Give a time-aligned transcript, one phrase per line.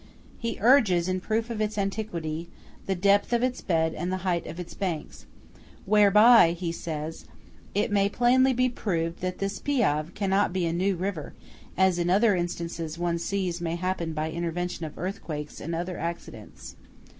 [0.39, 2.49] He urges in proof of its antiquity,
[2.87, 5.27] the depth of its bed and the height of its banks,
[5.85, 7.25] "whereby," says
[7.75, 11.33] he, "it may plainly be proved that this Piave cannot be a new river,
[11.77, 16.75] as in other instances one sees may happen by intervention of earthquakes and other accidents."